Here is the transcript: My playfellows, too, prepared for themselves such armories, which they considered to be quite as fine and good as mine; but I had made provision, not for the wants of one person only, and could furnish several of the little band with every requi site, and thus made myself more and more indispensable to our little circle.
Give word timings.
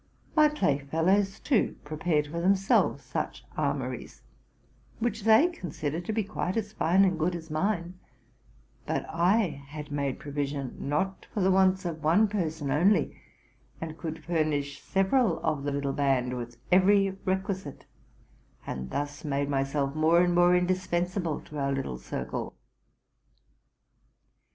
My 0.35 0.49
playfellows, 0.49 1.39
too, 1.39 1.75
prepared 1.83 2.25
for 2.25 2.41
themselves 2.41 3.03
such 3.03 3.45
armories, 3.55 4.23
which 4.97 5.25
they 5.25 5.49
considered 5.49 6.05
to 6.05 6.11
be 6.11 6.23
quite 6.23 6.57
as 6.57 6.73
fine 6.73 7.05
and 7.05 7.19
good 7.19 7.35
as 7.35 7.51
mine; 7.51 7.99
but 8.87 9.05
I 9.07 9.63
had 9.67 9.91
made 9.91 10.17
provision, 10.17 10.75
not 10.79 11.27
for 11.31 11.41
the 11.41 11.51
wants 11.51 11.85
of 11.85 12.03
one 12.03 12.27
person 12.27 12.71
only, 12.71 13.15
and 13.79 13.95
could 13.95 14.23
furnish 14.25 14.81
several 14.81 15.37
of 15.45 15.63
the 15.65 15.71
little 15.71 15.93
band 15.93 16.35
with 16.35 16.57
every 16.71 17.11
requi 17.23 17.55
site, 17.55 17.85
and 18.65 18.89
thus 18.89 19.23
made 19.23 19.49
myself 19.49 19.93
more 19.93 20.21
and 20.23 20.33
more 20.33 20.55
indispensable 20.55 21.41
to 21.41 21.59
our 21.59 21.71
little 21.71 21.99
circle. 21.99 22.55